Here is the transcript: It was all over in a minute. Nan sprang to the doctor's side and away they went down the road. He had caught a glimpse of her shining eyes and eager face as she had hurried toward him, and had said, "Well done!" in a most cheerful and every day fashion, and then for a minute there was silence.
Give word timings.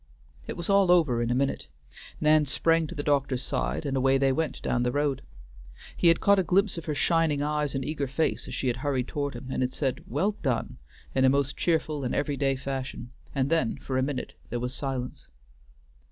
It 0.47 0.57
was 0.57 0.67
all 0.67 0.89
over 0.89 1.21
in 1.21 1.29
a 1.29 1.35
minute. 1.35 1.67
Nan 2.19 2.47
sprang 2.47 2.87
to 2.87 2.95
the 2.95 3.03
doctor's 3.03 3.43
side 3.43 3.85
and 3.85 3.95
away 3.95 4.17
they 4.17 4.31
went 4.31 4.59
down 4.63 4.81
the 4.81 4.91
road. 4.91 5.21
He 5.95 6.07
had 6.07 6.19
caught 6.19 6.39
a 6.39 6.43
glimpse 6.43 6.75
of 6.75 6.85
her 6.85 6.95
shining 6.95 7.43
eyes 7.43 7.75
and 7.75 7.85
eager 7.85 8.07
face 8.07 8.47
as 8.47 8.55
she 8.55 8.65
had 8.65 8.77
hurried 8.77 9.07
toward 9.07 9.35
him, 9.35 9.49
and 9.51 9.61
had 9.61 9.73
said, 9.73 10.03
"Well 10.07 10.31
done!" 10.41 10.79
in 11.13 11.23
a 11.23 11.29
most 11.29 11.55
cheerful 11.55 12.03
and 12.03 12.15
every 12.15 12.35
day 12.35 12.55
fashion, 12.55 13.11
and 13.35 13.51
then 13.51 13.77
for 13.77 13.95
a 13.95 14.01
minute 14.01 14.33
there 14.49 14.59
was 14.59 14.73
silence. 14.73 15.27